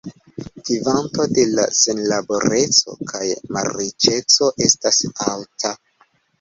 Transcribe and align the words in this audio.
Kvanto 0.69 1.25
de 1.39 1.43
la 1.59 1.65
senlaboreco 1.81 2.97
kaj 3.13 3.23
malriĉeco 3.59 4.51
estas 4.69 5.03
alta. 5.31 5.79